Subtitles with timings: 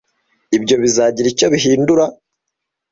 [0.57, 2.05] Ibyo bizagira icyo bihindura?